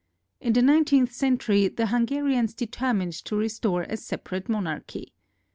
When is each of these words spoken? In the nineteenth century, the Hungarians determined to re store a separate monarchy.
In 0.39 0.53
the 0.53 0.63
nineteenth 0.63 1.11
century, 1.11 1.67
the 1.67 1.85
Hungarians 1.85 2.55
determined 2.55 3.13
to 3.25 3.35
re 3.35 3.47
store 3.49 3.83
a 3.83 3.97
separate 3.97 4.49
monarchy. 4.49 5.13